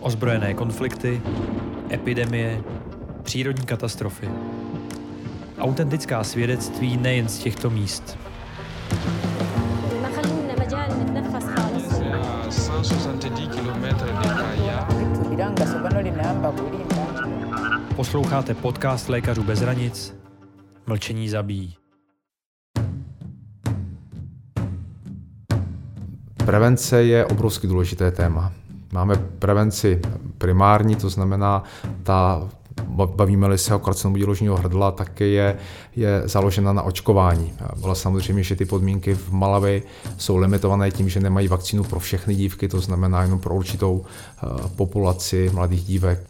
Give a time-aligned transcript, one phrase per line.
[0.00, 1.22] Ozbrojené konflikty,
[1.92, 2.62] epidemie,
[3.22, 4.28] přírodní katastrofy.
[5.58, 8.18] Autentická svědectví nejen z těchto míst.
[17.96, 20.14] Posloucháte podcast Lékařů bez hranic.
[20.86, 21.76] Mlčení zabíjí.
[26.44, 28.52] Prevence je obrovsky důležité téma.
[28.92, 30.00] Máme prevenci
[30.38, 31.64] primární, to znamená
[32.02, 32.48] ta
[32.88, 35.56] bavíme-li se o karcinomu děložního hrdla, tak je,
[35.96, 37.52] je založena na očkování.
[37.76, 39.82] Bylo samozřejmě, že ty podmínky v Malavi
[40.16, 44.46] jsou limitované tím, že nemají vakcínu pro všechny dívky, to znamená jenom pro určitou eh,
[44.76, 46.26] populaci mladých dívek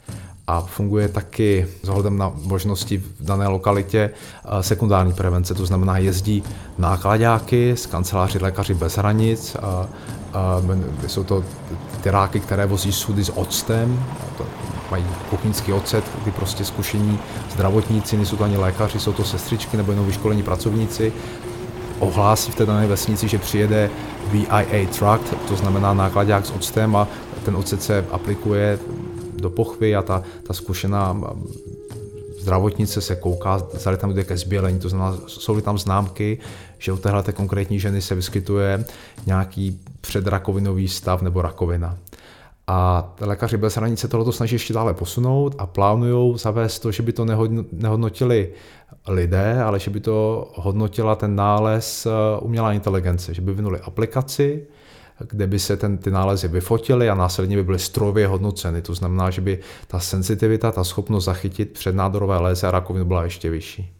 [0.50, 5.98] a funguje taky s ohledem na možnosti v dané lokalitě eh, sekundární prevence, to znamená
[5.98, 6.42] jezdí
[6.78, 9.86] nákladáky z kanceláři lékaři bez hranic, a,
[10.34, 10.62] a
[11.06, 11.45] jsou to
[12.00, 14.04] tyráky, které vozí sudy s octem,
[14.38, 14.45] to
[14.90, 17.18] mají kuchyňský ocet, kdy prostě zkušení
[17.52, 21.12] zdravotníci, nejsou to ani lékaři, jsou to sestřičky nebo jenom vyškolení pracovníci,
[21.98, 23.90] ohlásí v té dané vesnici, že přijede
[24.32, 27.09] VIA truck, to znamená nákladák s octem a
[27.45, 28.78] ten ocet se aplikuje
[29.41, 31.21] do pochvy a ta, ta zkušená
[32.41, 36.38] zdravotnice se kouká, zda tam jde ke zbělení, to znamená, jsou tam známky,
[36.79, 38.85] že u téhle konkrétní ženy se vyskytuje
[39.27, 41.99] nějaký předrakovinový stav nebo rakovina.
[42.66, 47.13] A lékaři bez hranice tohoto snaží ještě dále posunout a plánují zavést to, že by
[47.13, 47.24] to
[47.73, 48.52] nehodnotili
[49.09, 54.66] lidé, ale že by to hodnotila ten nález eh, umělá inteligence, že by vynuli aplikaci,
[55.29, 58.82] kde by se ten, ty nálezy vyfotily a následně by byly strojově hodnoceny.
[58.82, 63.51] To znamená, že by ta senzitivita, ta schopnost zachytit přednádorové léze a rakovinu byla ještě
[63.51, 63.93] vyšší.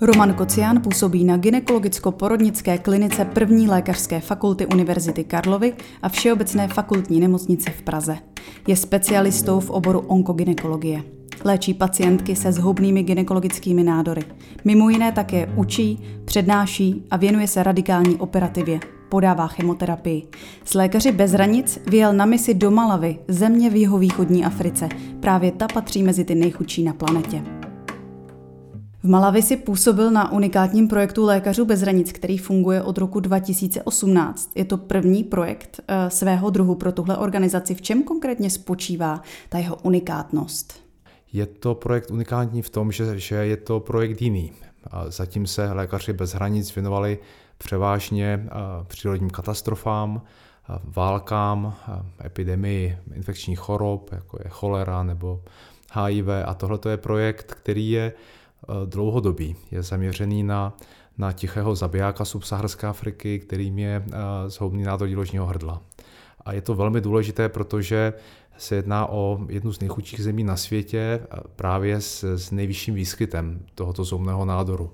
[0.00, 5.72] Roman Kocián působí na gynekologicko-porodnické klinice první lékařské fakulty Univerzity Karlovy
[6.02, 8.18] a Všeobecné fakultní nemocnice v Praze.
[8.66, 11.17] Je specialistou v oboru onkogynekologie.
[11.44, 14.22] Léčí pacientky se zhoubnými gynekologickými nádory.
[14.64, 18.80] Mimo jiné také učí, přednáší a věnuje se radikální operativě.
[19.08, 20.28] Podává chemoterapii.
[20.64, 24.88] S lékaři bez hranic vyjel na misi do Malavy, země v jihovýchodní Africe.
[25.20, 27.42] Právě ta patří mezi ty nejchudší na planetě.
[29.02, 34.50] V Malavi si působil na unikátním projektu Lékařů bez hranic, který funguje od roku 2018.
[34.54, 37.74] Je to první projekt uh, svého druhu pro tuhle organizaci.
[37.74, 40.87] V čem konkrétně spočívá ta jeho unikátnost?
[41.32, 44.52] Je to projekt unikátní v tom, že, že je to projekt jiný.
[45.08, 47.18] Zatím se lékaři bez hranic věnovali
[47.58, 48.48] převážně
[48.86, 50.22] přírodním katastrofám,
[50.84, 51.74] válkám,
[52.24, 55.42] epidemii infekčních chorob, jako je cholera nebo
[55.92, 56.26] HIV.
[56.46, 58.12] A tohle je projekt, který je
[58.84, 59.56] dlouhodobý.
[59.70, 60.76] Je zaměřený na,
[61.18, 64.04] na tichého zabijáka subsaharské Afriky, kterým je
[64.46, 65.82] zhoubný nádor díložního hrdla.
[66.44, 68.12] A je to velmi důležité, protože
[68.58, 71.20] se jedná o jednu z nejchudších zemí na světě
[71.56, 74.92] právě s, s nejvyšším výskytem tohoto zhoubného nádoru.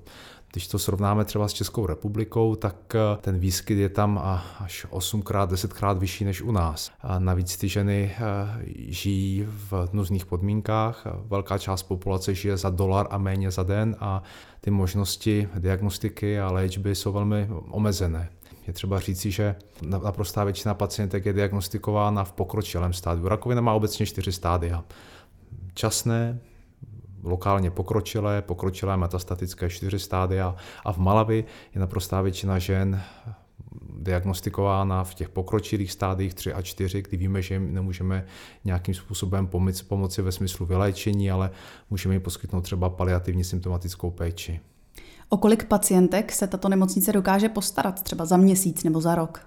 [0.55, 4.21] Když to srovnáme třeba s Českou republikou, tak eh, ten výskyt je tam
[4.59, 6.91] až 8krát, 10krát vyšší než u nás.
[7.01, 8.23] A navíc ty ženy eh,
[8.89, 14.23] žijí v nuzných podmínkách, velká část populace žije za dolar a méně za den a
[14.61, 18.31] ty možnosti diagnostiky a léčby jsou velmi omezené.
[18.67, 23.29] Je třeba říci, že naprostá většina pacientek je diagnostikována v pokročilém stádiu.
[23.29, 24.85] Rakovina má obecně čtyři stádia.
[25.75, 26.39] Časné,
[27.23, 33.03] lokálně pokročilé, pokročilé metastatické čtyři stádia a v Malavi je naprostá většina žen
[33.99, 38.27] diagnostikována v těch pokročilých stádiích 3 a 4, kdy víme, že jim nemůžeme
[38.65, 39.47] nějakým způsobem
[39.89, 41.51] pomoci, ve smyslu vyléčení, ale
[41.91, 44.61] můžeme jim poskytnout třeba paliativní symptomatickou péči.
[45.35, 49.41] O kolik pacientek se tato nemocnice dokáže postarat třeba za měsíc nebo za rok?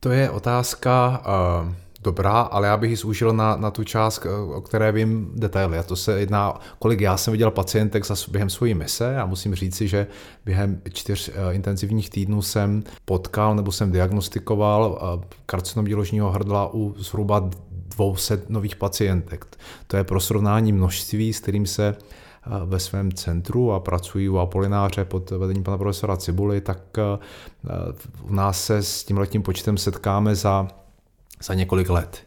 [0.00, 1.22] To je otázka
[1.64, 1.72] uh,
[2.02, 5.78] dobrá, ale já bych ji zúžil na, na tu část, o které vím detaily.
[5.78, 9.54] A to se jedná, kolik já jsem viděl pacientek za, během svojí mise a musím
[9.54, 10.06] říci, že
[10.44, 16.94] během čtyř uh, intenzivních týdnů jsem potkal nebo jsem diagnostikoval uh, karcinom děložního hrdla u
[16.98, 17.50] zhruba
[17.96, 19.46] 200 nových pacientek.
[19.86, 21.96] To je pro srovnání množství, s kterým se
[22.64, 26.78] ve svém centru a pracují u Apolináře pod vedením pana profesora Cibuly, tak
[28.22, 30.68] u nás se s tím letním počtem setkáme za,
[31.42, 32.22] za několik let.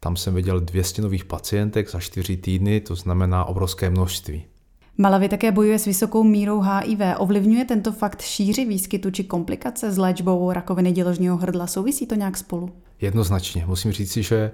[0.00, 4.44] Tam jsem viděl 200 nových pacientek za 4 týdny, to znamená obrovské množství.
[4.98, 7.00] Malawi také bojuje s vysokou mírou HIV.
[7.18, 11.66] Ovlivňuje tento fakt šíři výskytu či komplikace s léčbou rakoviny děložního hrdla?
[11.66, 12.70] Souvisí to nějak spolu?
[13.00, 13.64] Jednoznačně.
[13.66, 14.50] Musím říci, že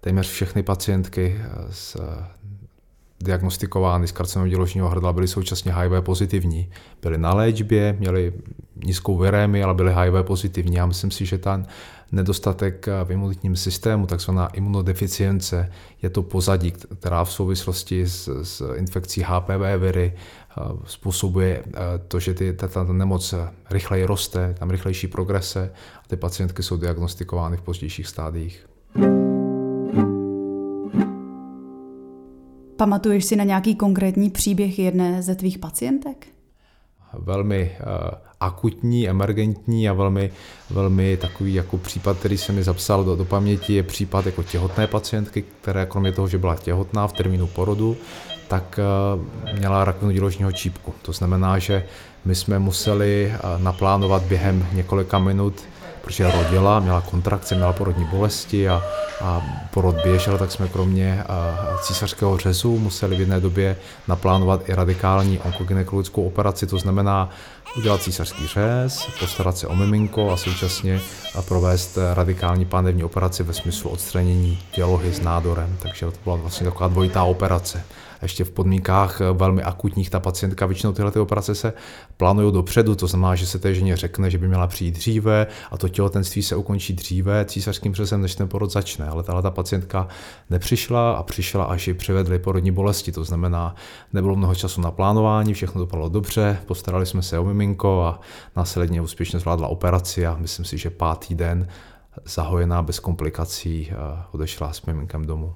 [0.00, 1.40] téměř všechny pacientky
[1.70, 1.96] s
[3.22, 6.70] diagnostikovány z karcinom děložního hrdla, byli současně HIV pozitivní.
[7.02, 8.32] Byli na léčbě, měli
[8.84, 10.76] nízkou virémy, ale byli HIV pozitivní.
[10.76, 11.66] Já myslím si, že ten
[12.12, 15.72] nedostatek v imunitním systému, takzvaná imunodeficience,
[16.02, 20.14] je to pozadí, která v souvislosti s, s infekcí HPV viry
[20.86, 21.62] způsobuje
[22.08, 23.34] to, že ty, ta, ta nemoc
[23.70, 25.72] rychleji roste, tam rychlejší progrese
[26.04, 28.66] a ty pacientky jsou diagnostikovány v pozdějších stádiích.
[32.82, 36.26] Pamatuješ si na nějaký konkrétní příběh jedné ze tvých pacientek?
[37.18, 40.30] Velmi uh, akutní, emergentní a velmi,
[40.70, 44.86] velmi takový jako případ, který se mi zapsal do, do paměti, je případ jako těhotné
[44.86, 47.96] pacientky, která kromě toho, že byla těhotná v termínu porodu,
[48.48, 48.80] tak
[49.14, 50.94] uh, měla rakovinu děložního čípku.
[51.02, 51.84] To znamená, že
[52.24, 55.62] my jsme museli uh, naplánovat během několika minut
[56.02, 58.82] protože rodila, měla kontrakce, měla porodní bolesti a,
[59.20, 61.24] a porod běžel, tak jsme kromě
[61.82, 63.76] císařského řezu museli v jedné době
[64.08, 67.30] naplánovat i radikální onkogynekologickou operaci, to znamená
[67.76, 71.00] udělat císařský řez, postarat se o miminko a současně
[71.48, 75.76] provést radikální pánevní operaci ve smyslu odstranění dělohy s nádorem.
[75.82, 77.84] Takže to byla vlastně taková dvojitá operace
[78.22, 81.72] ještě v podmínkách eh, velmi akutních ta pacientka, většinou tyhle ty operace se
[82.16, 85.78] plánují dopředu, to znamená, že se té ženě řekne, že by měla přijít dříve a
[85.78, 89.08] to těhotenství se ukončí dříve císařským přesem, než ten porod začne.
[89.08, 90.08] Ale tahle ta pacientka
[90.50, 93.74] nepřišla a přišla, až ji přivedli porodní bolesti, to znamená,
[94.12, 98.20] nebylo mnoho času na plánování, všechno dopadlo dobře, postarali jsme se o miminko a
[98.56, 101.68] následně úspěšně zvládla operaci a myslím si, že pátý den
[102.24, 103.90] zahojená bez komplikací
[104.32, 105.54] odešla s miminkem domů.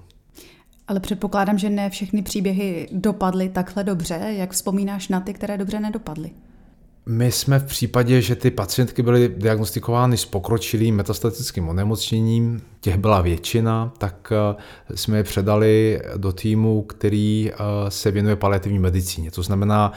[0.88, 4.14] Ale předpokládám, že ne všechny příběhy dopadly takhle dobře.
[4.14, 6.30] Jak vzpomínáš na ty, které dobře nedopadly?
[7.08, 13.20] My jsme v případě, že ty pacientky byly diagnostikovány s pokročilým metastatickým onemocněním, těch byla
[13.20, 14.56] většina, tak eh,
[14.94, 17.56] jsme je předali do týmu, který eh,
[17.88, 19.30] se věnuje paliativní medicíně.
[19.30, 19.92] To znamená,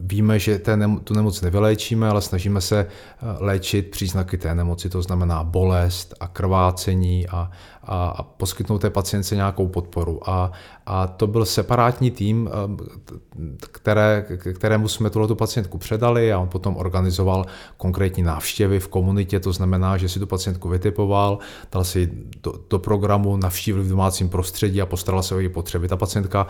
[0.00, 5.02] víme, že ten, tu nemoc nevyléčíme, ale snažíme se eh, léčit příznaky té nemoci, to
[5.02, 7.50] znamená bolest a krvácení a,
[7.82, 10.30] a, a poskytnout té pacientce nějakou podporu.
[10.30, 10.52] A,
[10.86, 12.50] a to byl separátní tým,
[13.72, 17.44] které, kterému jsme tuto pacientku předali a on potom organizoval
[17.76, 21.38] konkrétní návštěvy v komunitě, to znamená, že si tu pacientku vytipoval,
[21.72, 22.10] dal si
[22.42, 25.88] do, do programu, navštívili v domácím prostředí a postaral se o její potřeby.
[25.88, 26.46] Ta pacientka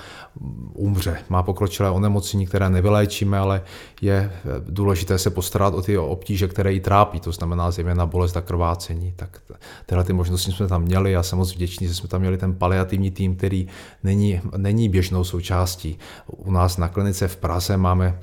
[0.74, 3.62] umře, má pokročilé onemocnění, které nevyléčíme, ale
[4.00, 8.40] je důležité se postarat o ty obtíže, které ji trápí, to znamená zejména bolest a
[8.40, 9.12] krvácení.
[9.16, 9.42] Tak
[9.86, 12.54] tyhle ty možnosti jsme tam měli a jsem moc vděčný, že jsme tam měli ten
[12.54, 13.66] paliativní tým, který
[14.02, 15.98] není, není běžnou součástí.
[16.26, 18.18] U nás na klinice v Praze máme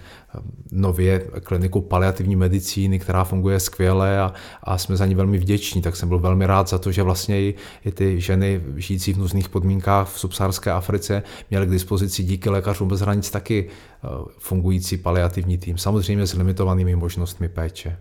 [0.71, 4.33] nově kliniku paliativní medicíny, která funguje skvěle a,
[4.63, 5.81] a jsme za ní velmi vděční.
[5.81, 7.55] Tak jsem byl velmi rád za to, že vlastně i,
[7.85, 12.87] i ty ženy žijící v nuzných podmínkách v subsaharské Africe měly k dispozici díky lékařům
[12.87, 14.07] bez hranic taky eh,
[14.37, 17.97] fungující paliativní tým, samozřejmě s limitovanými možnostmi péče.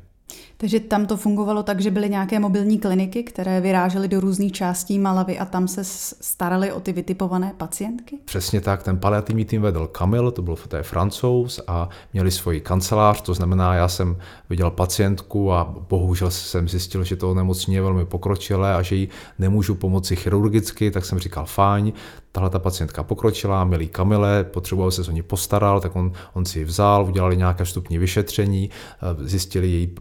[0.60, 4.98] Takže tam to fungovalo tak, že byly nějaké mobilní kliniky, které vyrážely do různých částí
[4.98, 5.84] Malavy a tam se
[6.20, 8.18] starali o ty vytipované pacientky?
[8.24, 12.60] Přesně tak, ten paliativní tým vedl Kamil, to byl to je francouz a měli svoji
[12.60, 14.16] kancelář, to znamená, já jsem
[14.50, 19.08] viděl pacientku a bohužel jsem zjistil, že to nemocní je velmi pokročilé a že jí
[19.38, 21.92] nemůžu pomoci chirurgicky, tak jsem říkal fajn,
[22.32, 26.58] tahle ta pacientka pokročila, milý Kamile, potřeboval se o ní postaral, tak on, on si
[26.58, 29.94] ji vzal, udělali nějaké vstupní vyšetření, eh, zjistili její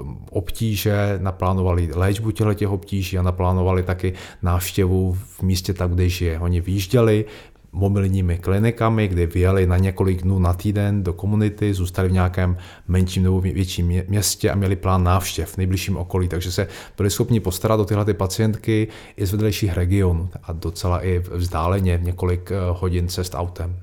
[0.48, 6.40] obtíže, naplánovali léčbu těch obtíží a naplánovali taky návštěvu v místě tak, kde žije.
[6.40, 7.26] Oni výjížděli,
[7.72, 13.24] mobilními klinikami, kdy vyjeli na několik dnů na týden do komunity, zůstali v nějakém menším
[13.24, 17.80] nebo větším městě a měli plán návštěv v nejbližším okolí, takže se byli schopni postarat
[17.80, 18.88] o tyhle ty pacientky
[19.18, 23.76] i z vedlejších regionů a docela i vzdáleně několik eh, hodin cest autem.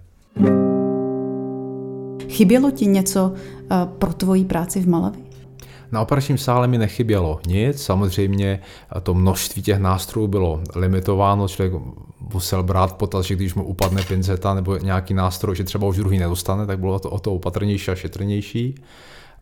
[2.28, 5.33] Chybělo ti něco eh, pro tvoji práci v Malavi?
[5.94, 8.60] Na operačním sále mi nechybělo nic, samozřejmě
[9.02, 11.82] to množství těch nástrojů bylo limitováno, člověk
[12.34, 16.18] musel brát potaz, že když mu upadne pinceta nebo nějaký nástroj, že třeba už druhý
[16.18, 18.74] nedostane, tak bylo to o to opatrnější a šetrnější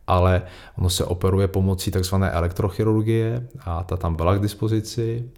[0.07, 0.41] ale
[0.77, 5.29] ono se operuje pomocí takzvané elektrochirurgie a ta tam byla k dispozici.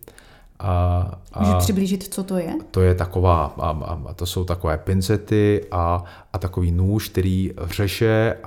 [0.60, 2.54] A, a Může přiblížit, co to je?
[2.72, 3.70] To je taková, a,
[4.08, 8.38] a to jsou takové pincety a, a takový nůž, který řeše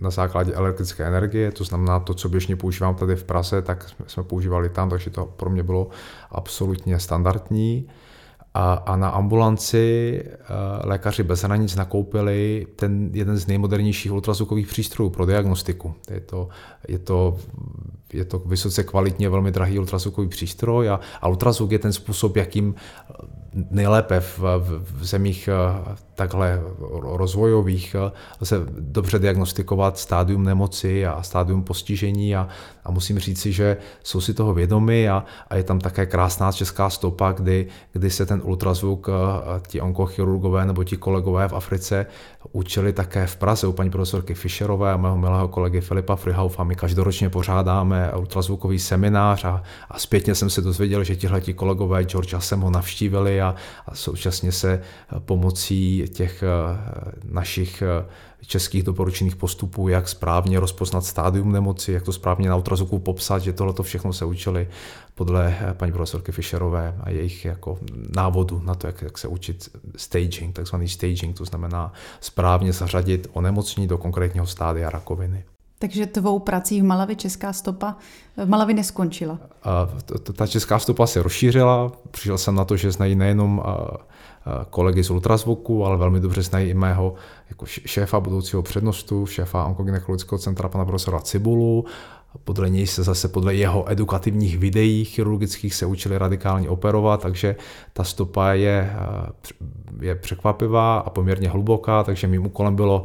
[0.00, 4.22] na základě elektrické energie, to znamená to, co běžně používám tady v Praze, tak jsme
[4.22, 5.88] používali tam, takže to pro mě bylo
[6.30, 7.88] absolutně standardní.
[8.56, 15.10] A, a na ambulanci uh, lékaři bez hranic nakoupili ten jeden z nejmodernějších ultrazvukových přístrojů
[15.10, 15.94] pro diagnostiku.
[16.10, 16.48] Je to,
[16.88, 17.36] je to,
[18.12, 22.74] je to vysoce kvalitně velmi drahý ultrazvukový přístroj a, a ultrazvuk je ten způsob, jakým
[23.70, 25.48] nejlépe v, v, v zemích
[25.88, 26.62] uh, takhle
[27.02, 27.96] rozvojových
[28.40, 32.48] lze dobře diagnostikovat stádium nemoci a stádium postižení a,
[32.84, 36.90] a musím říci, že jsou si toho vědomi a, a je tam také krásná česká
[36.90, 39.08] stopa, kdy, kdy se ten ultrazvuk
[39.66, 42.06] ti onkochirurgové nebo ti kolegové v Africe
[42.52, 46.64] učili také v Praze u paní profesorky Fischerové a mého milého kolegy Filipa Frihaufa.
[46.64, 52.34] My každoročně pořádáme ultrazvukový seminář a, a zpětně jsem se dozvěděl, že tihle kolegové George
[52.38, 53.54] jsem ho navštívili a,
[53.86, 54.80] a současně se
[55.18, 56.46] pomocí těch eh,
[57.24, 58.06] našich eh,
[58.46, 63.52] českých doporučených postupů, jak správně rozpoznat stádium nemoci, jak to správně na ultrazvuku popsat, že
[63.52, 64.68] tohle všechno se učili
[65.14, 67.78] podle eh, paní profesorky Fischerové a jejich jako
[68.16, 73.88] návodu na to, jak, jak se učit staging, takzvaný staging, to znamená správně zařadit onemocnění
[73.88, 75.44] do konkrétního stádia rakoviny.
[75.78, 77.96] Takže tvou prací v Malavi česká stopa
[78.36, 79.38] v Malavi neskončila?
[79.62, 79.88] A
[80.36, 81.92] ta česká stopa se rozšířila.
[82.10, 83.62] Přišel jsem na to, že znají nejenom
[84.70, 87.14] kolegy z ultrazvuku, ale velmi dobře znají i mého
[87.48, 91.84] jako šéfa budoucího přednostu, šéfa onkogynekologického centra pana profesora Cibulu.
[92.44, 97.56] Podle něj se zase podle jeho edukativních videí chirurgických se učili radikálně operovat, takže
[97.92, 98.92] ta stopa je,
[100.00, 103.04] je překvapivá a poměrně hluboká, takže mým úkolem bylo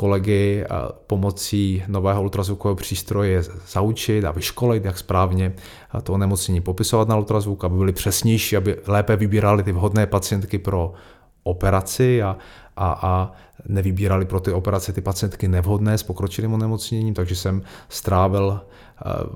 [0.00, 0.64] kolegy
[1.06, 5.52] pomocí nového ultrazvukového přístroje zaučit a vyškolit, jak správně
[6.02, 10.92] to onemocnění popisovat na ultrazvuk, aby byli přesnější, aby lépe vybírali ty vhodné pacientky pro
[11.42, 12.36] operaci a,
[12.76, 13.32] a, a
[13.68, 18.60] nevybírali pro ty operace ty pacientky nevhodné s pokročilým onemocněním, takže jsem strávil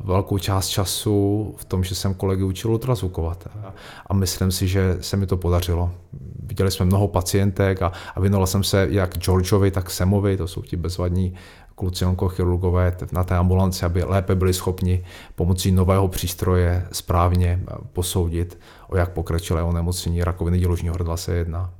[0.04, 3.48] velkou část času v tom, že jsem kolegy učil ultrazvukovat.
[4.06, 5.90] A myslím si, že se mi to podařilo.
[6.42, 10.62] Viděli jsme mnoho pacientek a, a věnoval jsem se jak Georgeovi, tak Semovi, to jsou
[10.62, 11.34] ti bezvadní
[11.74, 15.04] kluci onkochirurgové na té ambulanci, aby lépe byli schopni
[15.34, 17.60] pomocí nového přístroje správně
[17.92, 21.70] posoudit, o jak pokročilé onemocnění rakoviny děložního hrdla se jedná.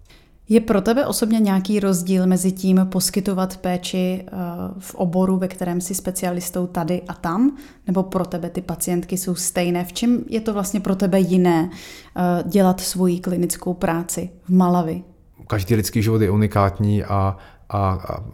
[0.49, 4.31] Je pro tebe osobně nějaký rozdíl mezi tím poskytovat péči eh,
[4.79, 9.35] v oboru, ve kterém jsi specialistou tady a tam, nebo pro tebe ty pacientky jsou
[9.35, 9.85] stejné?
[9.85, 15.03] V čem je to vlastně pro tebe jiné eh, dělat svoji klinickou práci v Malavi?
[15.47, 17.37] Každý lidský život je unikátní a,
[17.69, 18.25] a, a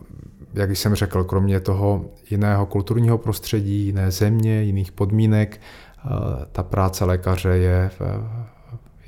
[0.54, 6.08] jak jsem řekl, kromě toho jiného kulturního prostředí, jiné země, jiných podmínek, eh,
[6.52, 7.90] ta práce lékaře je,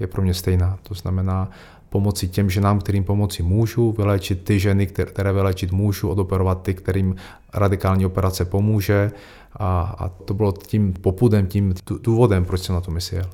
[0.02, 0.78] je pro mě stejná.
[0.82, 1.50] To znamená
[1.88, 7.16] pomoci těm ženám, kterým pomoci můžu, vyléčit ty ženy, které vyléčit můžu, odoperovat ty, kterým
[7.54, 9.12] radikální operace pomůže.
[9.56, 13.26] A, a to bylo tím popudem, tím důvodem, proč jsem na tu misi jel.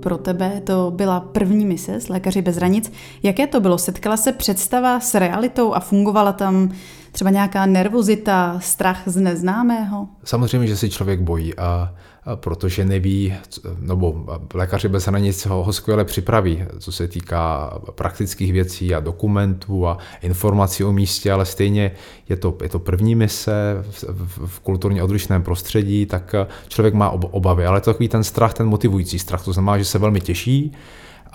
[0.00, 2.92] Pro tebe to byla první mise s Lékaři bez hranic.
[3.22, 3.78] Jaké to bylo?
[3.78, 6.70] Setkala se představa s realitou a fungovala tam
[7.14, 10.08] třeba nějaká nervozita, strach z neznámého?
[10.24, 11.94] Samozřejmě, že si člověk bojí a
[12.34, 13.34] protože neví,
[13.80, 19.86] nebo lékaři bez hranic ho, ho skvěle připraví, co se týká praktických věcí a dokumentů
[19.86, 21.90] a informací o místě, ale stejně
[22.28, 23.52] je to, je to první mise
[23.90, 26.34] v, v, v kulturně odlišném prostředí, tak
[26.68, 29.98] člověk má obavy, ale to takový ten strach, ten motivující strach, to znamená, že se
[29.98, 30.72] velmi těší,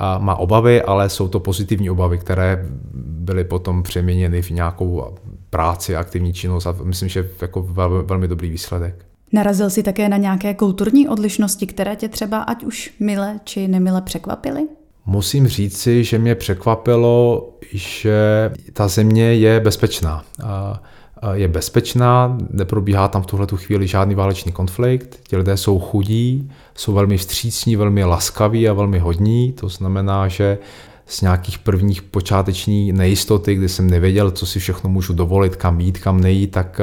[0.02, 5.16] a má obavy, ale jsou to pozitivní obavy, které byly potom přeměněny v nějakou
[5.50, 9.06] práci, aktivní činnost a myslím, že jako velmi, velmi dobrý výsledek.
[9.34, 14.02] Narazil jsi také na nějaké kulturní odlišnosti, které tě třeba ať už mile či nemile
[14.02, 14.68] překvapily?
[15.06, 20.24] Musím říci, že mě překvapilo, že ta země je bezpečná.
[21.34, 26.94] Je bezpečná, neprobíhá tam v tuhle chvíli žádný válečný konflikt, ti lidé jsou chudí, jsou
[26.94, 30.58] velmi vstřícní, velmi laskaví a velmi hodní, to znamená, že
[31.10, 35.98] z nějakých prvních počáteční nejistoty, kdy jsem nevěděl, co si všechno můžu dovolit, kam jít,
[35.98, 36.82] kam nejít, tak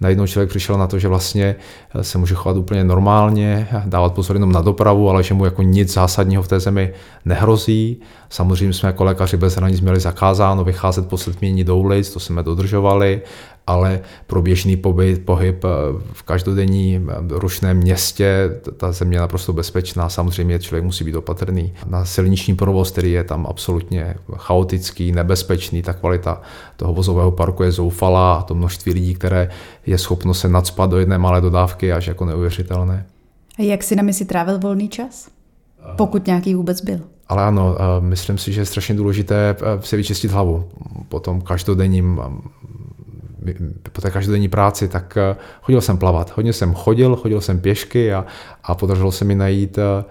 [0.00, 1.56] najednou člověk přišel na to, že vlastně
[1.94, 5.62] eh, se může chovat úplně normálně, dávat pozor jenom na dopravu, ale že mu jako
[5.62, 6.92] nic zásadního v té zemi
[7.24, 8.00] nehrozí.
[8.28, 12.42] Samozřejmě jsme jako lékaři bez hranic měli zakázáno vycházet po slitmění do ulic, to jsme
[12.42, 13.22] dodržovali,
[13.70, 15.68] ale pro běžný pobyt, pohyb eh,
[16.12, 20.08] v každodenní eh, rušném městě ta země je naprosto bezpečná.
[20.08, 21.72] Samozřejmě člověk musí být opatrný.
[21.86, 26.42] Na silniční provoz, který je tam absolutně chaotický, nebezpečný, ta kvalita
[26.76, 29.50] toho vozového parku je zoufalá a to množství lidí, které
[29.86, 33.06] je schopno se nadspat do jedné malé dodávky, až jako neuvěřitelné.
[33.58, 35.28] A jak si na misi trávil volný čas?
[35.96, 37.00] Pokud nějaký vůbec byl.
[37.28, 40.68] Ale ano, eh, myslím si, že je strašně důležité si vyčistit hlavu
[41.08, 42.20] po tom každodenním
[43.92, 46.36] po té každodenní práci, tak eh, chodil jsem plavat.
[46.36, 48.26] Hodně jsem chodil, chodil jsem pěšky a,
[48.64, 50.04] a podařilo se mi najít eh,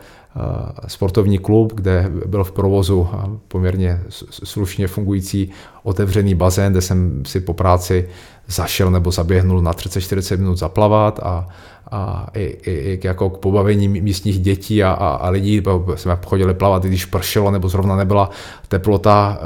[0.88, 3.08] sportovní klub, kde byl v provozu
[3.48, 5.52] poměrně slušně fungující
[5.84, 8.10] otevřený bazén, kde jsem si po práci
[8.48, 11.48] zašel nebo zaběhnul na 30-40 minut zaplavat a,
[11.92, 15.64] a i, i, jako k pobavení místních dětí a, a, a lidí.
[15.96, 18.30] Jsme chodili plavat, když pršelo nebo zrovna nebyla
[18.68, 19.40] teplota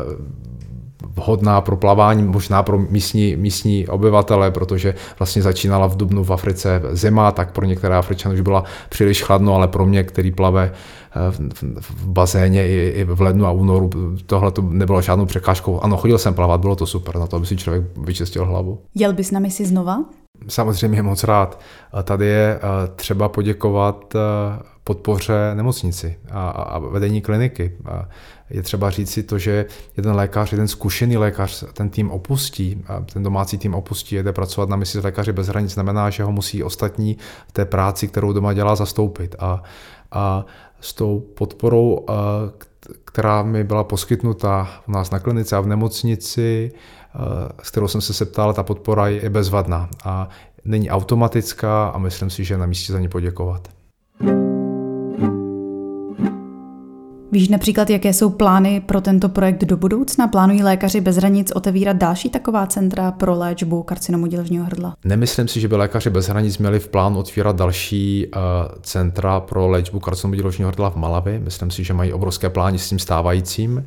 [1.03, 6.81] vhodná pro plavání, možná pro místní, místní obyvatele, protože vlastně začínala v Dubnu v Africe
[6.91, 11.19] zima, tak pro některé Afričany už byla příliš chladno, ale pro mě, který plave eh,
[11.79, 13.89] v, bazéně i, v lednu a únoru,
[14.25, 15.79] tohle to nebylo žádnou překážkou.
[15.79, 18.79] Ano, chodil jsem plavat, bylo to super, na to by si člověk vyčistil hlavu.
[18.95, 20.03] Jel bys na misi znova?
[20.47, 21.59] Samozřejmě moc rád.
[22.03, 22.59] Tady je eh,
[22.95, 24.19] třeba poděkovat eh,
[24.83, 27.77] podpoře nemocnici a, a vedení kliniky.
[27.85, 28.09] A
[28.49, 29.65] je třeba říct si to, že
[29.97, 34.75] jeden lékař, jeden zkušený lékař ten tým opustí, ten domácí tým opustí, jede pracovat na
[34.75, 38.53] misi s lékaři bez hranic, znamená, že ho musí ostatní v té práci, kterou doma
[38.53, 39.35] dělá, zastoupit.
[39.39, 39.63] A,
[40.11, 40.45] a
[40.79, 42.05] s tou podporou,
[43.05, 46.71] která mi byla poskytnuta u nás na klinice a v nemocnici,
[47.63, 50.29] s kterou jsem se septal, ta podpora je bezvadná a
[50.65, 53.67] není automatická a myslím si, že je na místě za ní poděkovat.
[57.33, 60.27] Víš například, jaké jsou plány pro tento projekt do budoucna?
[60.27, 64.95] Plánují lékaři bez hranic otevírat další taková centra pro léčbu karcinomu děložního hrdla?
[65.05, 68.41] Nemyslím si, že by lékaři bez hranic měli v plánu otvírat další uh,
[68.81, 71.39] centra pro léčbu karcinomu děložního hrdla v Malavi.
[71.39, 73.85] Myslím si, že mají obrovské plány s tím stávajícím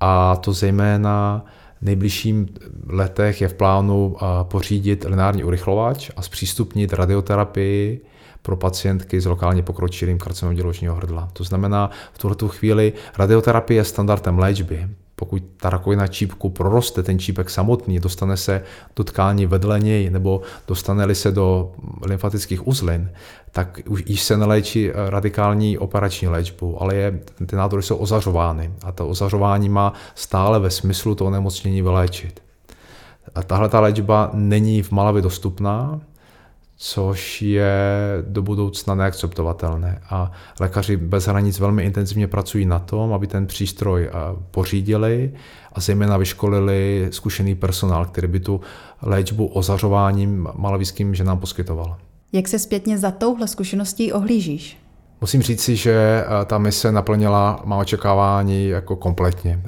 [0.00, 1.44] a to zejména
[1.80, 2.48] v nejbližším
[2.86, 8.00] letech je v plánu uh, pořídit lineární urychlovač a zpřístupnit radioterapii
[8.48, 11.28] pro pacientky s lokálně pokročilým karcinomem děložního hrdla.
[11.32, 14.88] To znamená, v tuto chvíli radioterapie je standardem léčby.
[15.16, 18.62] Pokud ta rakovina čípku proroste, ten čípek samotný, dostane se
[18.96, 21.72] do tkání vedle něj nebo dostane-li se do
[22.06, 23.10] lymfatických uzlin,
[23.52, 28.92] tak už již se neléčí radikální operační léčbu, ale je, ty nádory jsou ozařovány a
[28.92, 32.42] to ozařování má stále ve smyslu toho nemocnění vyléčit.
[33.34, 36.00] A tahle ta léčba není v Malavi dostupná,
[36.80, 37.72] což je
[38.22, 40.00] do budoucna neakceptovatelné.
[40.10, 40.30] A
[40.60, 44.12] lékaři bez hranic velmi intenzivně pracují na tom, aby ten přístroj eh,
[44.50, 45.32] pořídili
[45.72, 48.60] a zejména vyškolili zkušený personál, který by tu
[49.02, 51.96] léčbu ozařováním malavijským ženám poskytoval.
[52.32, 54.78] Jak se zpětně za touhle zkušeností ohlížíš?
[55.20, 59.62] Musím říci, že eh, ta mise naplnila má očekávání jako kompletně.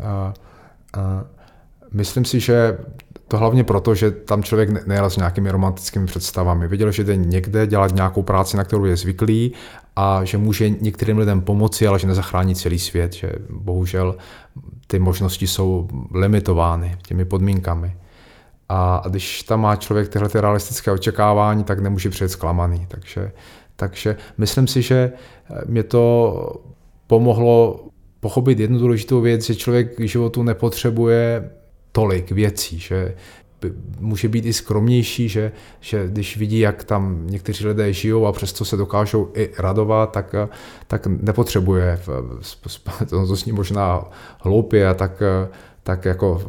[1.93, 2.79] Myslím si, že
[3.31, 6.69] to hlavně proto, že tam člověk nejel s nějakými romantickými představami.
[6.69, 9.53] Viděl, že jde někde dělat nějakou práci, na kterou je zvyklý
[9.97, 14.17] a že může některým lidem pomoci, ale že nezachrání celý svět, že bohužel
[14.87, 17.97] ty možnosti jsou limitovány těmi podmínkami.
[18.69, 22.87] A když tam má člověk tyhle ty realistické očekávání, tak nemůže přijet zklamaný.
[22.89, 23.33] Takže,
[23.77, 25.13] takže myslím si, že
[25.67, 26.55] mě to
[27.07, 27.81] pomohlo
[28.21, 31.51] pochopit jednu důležitou věc, že člověk k životu nepotřebuje
[31.93, 33.15] tolik věcí, že
[34.01, 38.65] může být i skromnější, že, že když vidí, jak tam někteří lidé žijou a přesto
[38.65, 40.35] se dokážou i radovat, tak,
[40.87, 44.05] tak nepotřebuje, to, to zní možná
[44.41, 45.23] hloupě, tak,
[45.83, 46.43] tak jako,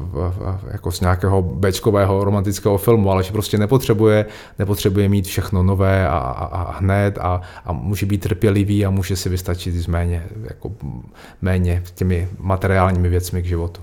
[0.71, 4.25] jako z nějakého bečkového romantického filmu, ale že prostě nepotřebuje,
[4.59, 9.15] nepotřebuje mít všechno nové a, a, a hned a, a může být trpělivý a může
[9.15, 10.71] si vystačit s méně, jako
[11.41, 13.81] méně těmi materiálními věcmi k životu.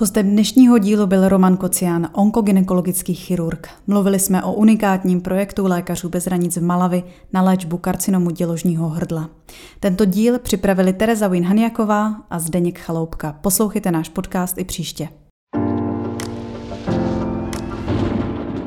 [0.00, 3.68] Hostem dnešního dílu byl Roman Kocián, onkogynekologický chirurg.
[3.86, 9.30] Mluvili jsme o unikátním projektu Lékařů bez hranic v Malavi na léčbu karcinomu děložního hrdla.
[9.80, 13.32] Tento díl připravili Tereza Winhaniaková a Zdeněk Chaloupka.
[13.32, 15.08] Poslouchejte náš podcast i příště.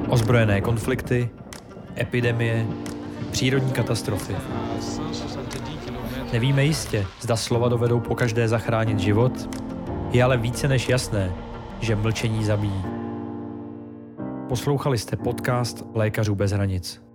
[0.09, 1.29] Ozbrojené konflikty,
[1.99, 2.67] epidemie,
[3.31, 4.35] přírodní katastrofy.
[6.33, 9.49] Nevíme jistě, zda slova dovedou po každé zachránit život,
[10.11, 11.33] je ale více než jasné,
[11.79, 12.83] že mlčení zabíjí.
[14.49, 17.10] Poslouchali jste podcast Lékařů bez hranic.